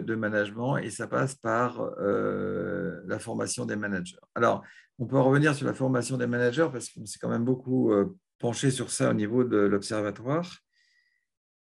[0.00, 4.18] de, management et ça passe par la formation des managers.
[4.34, 4.62] Alors,
[4.98, 7.90] on peut revenir sur la formation des managers parce qu'on s'est quand même beaucoup
[8.38, 10.62] penché sur ça au niveau de l'observatoire.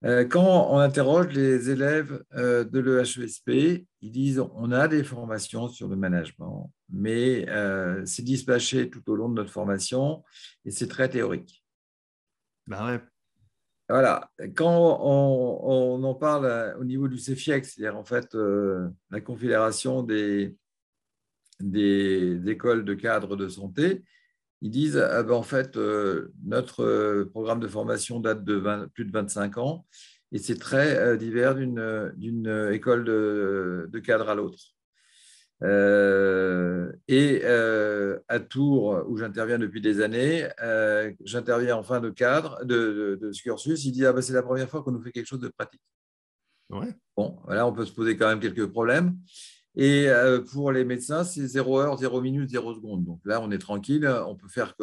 [0.03, 5.95] Quand on interroge les élèves de l'EHESP, ils disent on a des formations sur le
[5.95, 7.47] management, mais
[8.05, 10.23] c'est dispatché tout au long de notre formation
[10.65, 11.63] et c'est très théorique.
[12.67, 13.01] Bah ouais,
[13.89, 19.21] voilà, quand on, en parle euh, au niveau du CFIEX, c'est-à-dire en fait euh, la
[19.21, 20.57] confédération des,
[21.61, 24.03] des, écoles de cadres de santé,
[24.61, 29.11] ils disent ah ben, en fait euh, notre programme de formation date de plus de
[29.11, 29.85] 25 ans
[30.31, 34.77] et c'est très divers d'une école de, de cadre à l'autre.
[35.63, 42.09] Euh, et euh, à Tours, où j'interviens depuis des années, euh, j'interviens en fin de
[42.09, 43.83] cadre de, ce cursus.
[43.85, 45.81] Il dit ah ben, c'est la première fois qu'on nous fait quelque chose de pratique.
[46.69, 46.93] Ouais.
[47.15, 49.17] Bon, voilà, on peut se poser quand même quelques problèmes.
[49.79, 50.07] Et
[50.51, 53.05] pour les médecins, c'est 0 heure, 0 minute, 0 seconde.
[53.05, 54.75] Donc là, on est tranquille, on peut faire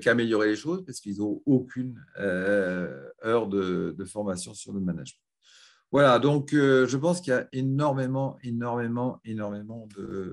[0.00, 5.20] qu'améliorer les choses parce qu'ils n'ont aucune heure de, formation sur le management.
[5.90, 10.32] Voilà, donc euh, je pense qu'il y a énormément, énormément, énormément de,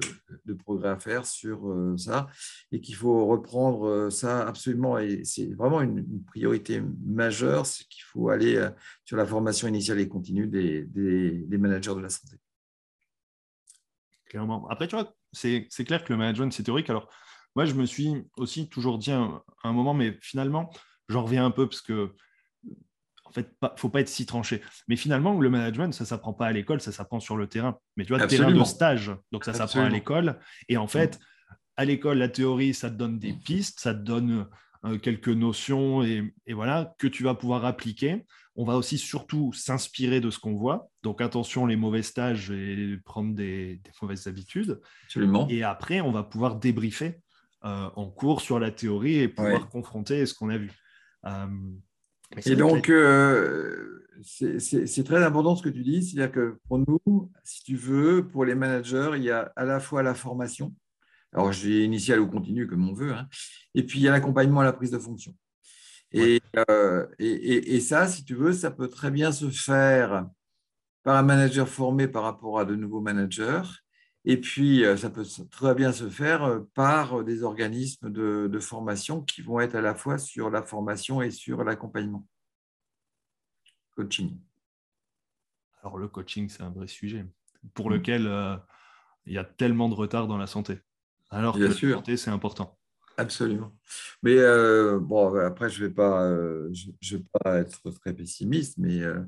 [0.53, 2.27] progrès à faire sur euh, ça
[2.73, 4.97] et qu'il faut reprendre euh, ça absolument.
[4.97, 8.67] Et c'est vraiment une, priorité majeure, c'est qu'il faut aller
[9.05, 10.85] sur la formation initiale et continue des,
[11.57, 12.35] managers de la santé.
[14.25, 14.67] Clairement.
[14.69, 16.89] Après, tu vois, c'est clair que le management, c'est théorique.
[16.89, 17.09] Alors,
[17.55, 20.71] moi, je me suis aussi toujours dit un, un moment, mais finalement,
[21.09, 22.15] j'en reviens un peu parce que
[23.35, 24.61] fait, il ne faut pas être si tranché.
[24.87, 27.77] Mais finalement, le management, ça ne s'apprend pas à l'école, ça s'apprend sur le terrain.
[27.97, 30.39] Mais tu vois, terrain de stage, donc ça s'apprend à l'école.
[30.69, 31.19] Et en fait,
[31.75, 34.47] à l'école, la théorie, ça te donne des pistes, ça te donne
[35.01, 38.25] quelques notions et, voilà, que tu vas pouvoir appliquer.
[38.55, 40.89] On va aussi surtout s'inspirer de ce qu'on voit.
[41.03, 44.79] Donc attention, les mauvais stages et prendre des, mauvaises habitudes.
[45.05, 45.47] Absolument.
[45.49, 47.19] Et après, on va pouvoir débriefer
[47.65, 50.71] euh, en cours sur la théorie et pouvoir confronter ce qu'on a vu.
[51.25, 51.47] Euh,
[52.45, 56.03] et donc, euh, c'est très important ce que tu dis.
[56.03, 59.79] C'est-à-dire que pour nous, si tu veux, pour les managers, il y a à la
[59.79, 60.73] fois la formation,
[61.35, 63.27] alors je dis initiale ou continue comme on veut, hein,
[63.73, 65.35] et puis il y a l'accompagnement à la prise de fonction.
[66.15, 70.29] Euh, et, et, et, ça, si tu veux, ça peut très bien se faire
[71.03, 73.63] par un manager formé par rapport à de nouveaux managers.
[74.23, 79.59] Et puis, ça peut très bien se faire par des organismes de, formation qui vont
[79.59, 82.25] être à la fois sur la formation et sur l'accompagnement.
[83.95, 84.39] Coaching.
[85.81, 87.25] Alors, le coaching, c'est un vrai sujet
[87.73, 87.93] pour mmh.
[87.93, 88.61] lequel
[89.25, 90.79] il y a tellement de retard dans la santé.
[91.35, 92.77] Alors que la santé, c'est important.
[93.17, 93.75] Absolument.
[94.23, 96.69] Mais euh, bon, après, je ne vais, pas, euh,
[97.01, 99.19] je, pas être très pessimiste, mais euh,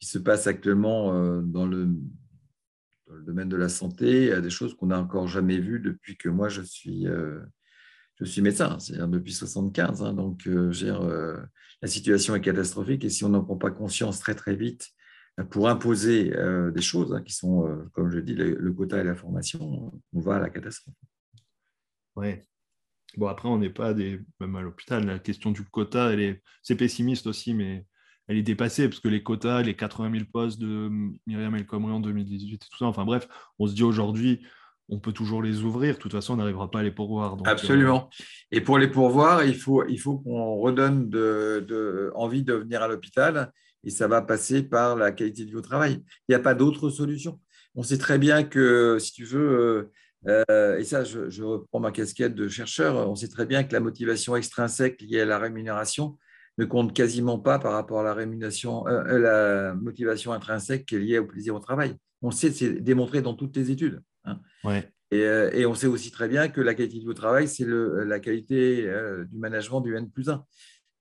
[0.00, 1.12] il se passe actuellement
[1.42, 5.00] dans le, dans, le, domaine de la santé il y a des choses qu'on n'a
[5.00, 10.02] encore jamais vues depuis que moi, je suis, je suis médecin, c'est-à-dire depuis 75.
[10.02, 14.54] Hein, donc, la situation est catastrophique et si on n'en prend pas conscience très, très
[14.54, 14.90] vite
[15.50, 16.32] pour imposer
[16.72, 20.20] des choses hein, qui sont, comme je dis, le, le, quota et la formation, on
[20.20, 20.94] va à la catastrophe.
[22.16, 22.34] Oui,
[23.16, 24.20] Bon, après, on n'est pas des...
[24.40, 25.04] même à l'hôpital.
[25.04, 26.42] La question du quota, elle est...
[26.62, 27.84] c'est pessimiste aussi, mais
[28.28, 30.90] elle est dépassée parce que les quotas, les 80 000 postes de
[31.26, 34.40] Myriam El Khomri en 2018 et tout ça, enfin bref, on se dit aujourd'hui,
[34.88, 35.96] on peut toujours les ouvrir.
[35.96, 37.36] De toute façon, on n'arrivera pas à les pourvoir.
[37.44, 38.08] Absolument.
[38.50, 42.82] Et pour les pourvoir, il faut, il faut qu'on redonne de, de, envie de venir
[42.82, 43.52] à l'hôpital
[43.84, 46.02] et ça va passer par la qualité de vie au travail.
[46.28, 47.40] Il n'y a pas d'autre solution.
[47.74, 49.90] On sait très bien que, si tu veux,
[50.28, 53.80] euh, et ça, je, reprends ma casquette de chercheur, on sait très bien que la
[53.80, 56.18] motivation extrinsèque liée à la rémunération
[56.58, 60.96] ne compte quasiment pas par rapport à la, rémunération, euh, euh, la motivation intrinsèque qui
[60.96, 61.96] est liée au plaisir au travail.
[62.20, 64.00] On sait, c'est démontré dans toutes les études.
[64.24, 64.38] Hein.
[65.10, 68.82] Et, on sait aussi très bien que la qualité du travail, c'est la qualité
[69.30, 70.44] du management du N plus 1.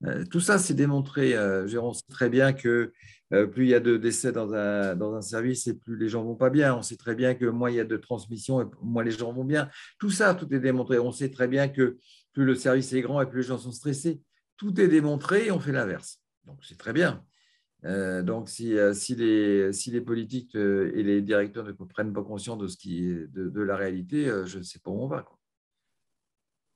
[0.05, 1.37] Euh, tout ça, c'est démontré.
[1.77, 2.91] On sait très bien que
[3.33, 6.09] euh, plus il y a de décès dans un, dans un service et plus les
[6.09, 6.75] gens vont pas bien.
[6.75, 9.31] On sait très bien que moins il y a de transmission et moins les gens
[9.31, 9.69] vont bien.
[9.99, 10.99] Tout ça, tout est démontré.
[10.99, 11.97] On sait très bien que
[12.33, 14.21] plus le service est grand et plus les gens sont stressés.
[14.57, 16.21] Tout est démontré et on fait l'inverse.
[16.45, 17.23] Donc, c'est très bien.
[17.83, 22.67] donc, si, si, les, si les politiques et les directeurs ne prennent pas conscience de,
[22.67, 25.25] ce qui est, de, la réalité, je ne sais pas où on va.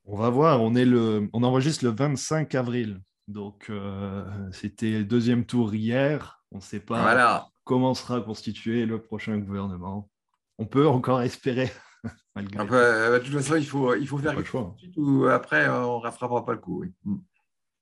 [0.06, 0.62] On va voir.
[0.62, 3.02] On, est le, on enregistre le 25 avril.
[3.28, 6.44] Donc, euh, c'était le deuxième tour hier.
[6.56, 10.10] On ne sait pas comment sera constitué le prochain gouvernement.
[10.58, 11.72] On peut encore espérer.
[12.38, 14.74] Euh, de toute façon, il faut, il faut faire quelque chose.
[14.98, 16.84] Ou après, on ne rattrapera pas le coup.
[17.06, 17.16] Mm.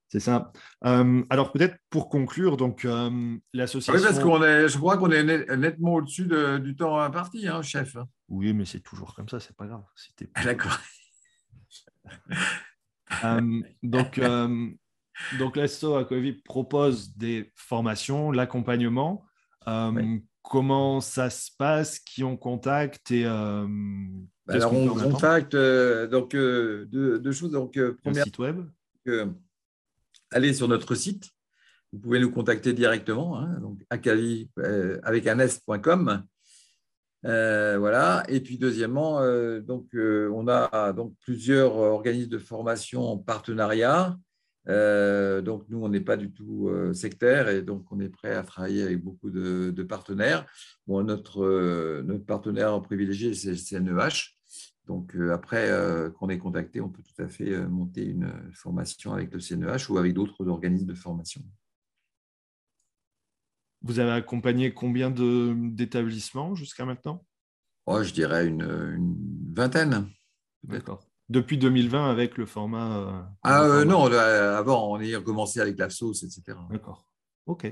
[0.10, 0.52] C'est ça.
[0.86, 2.88] Euh, alors peut-être pour conclure, donc
[3.52, 4.00] l'association.
[4.00, 5.24] Oui, parce qu'on est, je crois qu'on est
[5.58, 6.30] nettement au-dessus
[6.62, 7.98] du temps imparti, hein, chef.
[8.30, 9.84] Oui, mais c'est toujours comme ça, c'est pas grave.
[10.44, 10.78] D'accord.
[13.84, 14.20] donc
[15.40, 19.26] donc, l'ASSO Aquavi propose des formations, l'accompagnement.
[19.68, 22.00] Euh, comment ça se passe?
[22.00, 23.12] Qui on contacte?
[23.12, 23.68] Et, euh,
[24.48, 27.52] Alors, on contacte euh, donc, deux, choses.
[27.52, 28.66] Donc, première, site web
[30.32, 31.30] Allez sur notre site.
[31.92, 34.50] Vous pouvez nous contacter directement, hein, donc Akavi
[35.04, 36.24] avec un s.com.
[37.22, 38.24] voilà.
[38.28, 39.22] Et puis deuxièmement,
[39.62, 44.18] donc on a donc plusieurs organismes de formation en partenariat.
[44.70, 48.34] Euh, donc, nous, on n'est pas du tout euh, sectaire et donc on est prêt
[48.34, 50.46] à travailler avec beaucoup de, partenaires.
[50.88, 54.38] Bon, notre, euh, notre partenaire privilégié, c'est le CNEH.
[54.86, 55.72] Donc, après
[56.20, 59.98] qu'on est contacté, on peut tout à fait monter une formation avec le CNEH ou
[59.98, 61.42] avec d'autres organismes de formation.
[63.82, 67.26] Vous avez accompagné combien d'établissements jusqu'à maintenant?
[67.86, 70.10] Oh, Je dirais une, une vingtaine.
[70.64, 72.98] D'accord depuis 2020 avec le format.
[72.98, 76.58] Euh, ah euh, non, avant, on a commencé avec la sauce, etc.
[76.70, 77.08] D'accord.
[77.46, 77.68] OK.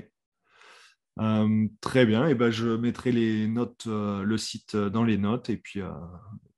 [1.20, 2.26] Euh, très bien.
[2.26, 5.80] Et ben, je mettrai les notes, le site dans les notes et puis,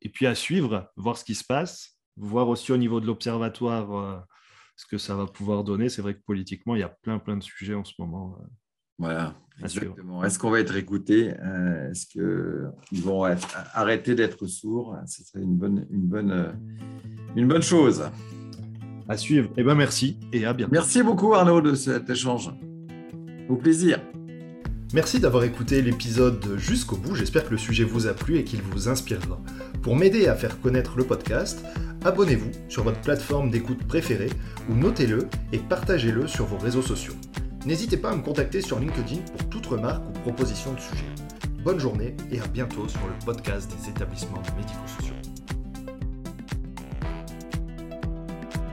[0.03, 4.27] et puis à suivre, voir ce qui se passe, voir aussi au niveau de l'observatoire
[4.77, 5.89] ce que ça va pouvoir donner.
[5.89, 8.39] C'est vrai que politiquement, il y a plein, plein de sujets en ce moment.
[8.99, 10.25] Voilà, exactement.
[10.25, 11.33] Est-ce qu'on va être écouté
[11.91, 13.25] Est-ce qu'ils vont
[13.73, 14.97] arrêter d'être sourds?
[15.07, 16.55] Ce serait une bonne, une, bonne,
[17.37, 18.05] une bonne chose.
[19.09, 19.51] À suivre.
[19.57, 20.73] Eh bien, merci et à bientôt.
[20.73, 22.51] Merci beaucoup, Arnaud, de cet échange.
[23.49, 24.01] Au plaisir.
[24.95, 27.15] Merci d'avoir écouté l'épisode jusqu'au bout.
[27.17, 29.41] J'espère que le sujet vous a plu et qu'il vous inspirera.
[29.83, 31.65] Pour m'aider à faire connaître le podcast,
[32.05, 34.31] abonnez-vous sur votre plateforme d'écoute préférée
[34.71, 37.15] ou notez-le et partagez-le sur vos réseaux sociaux.
[37.67, 41.07] N'hésitez pas à me contacter sur LinkedIn pour toute remarque ou proposition de sujet.
[41.65, 45.24] Bonne journée et à bientôt sur le podcast des établissements médico-sociaux.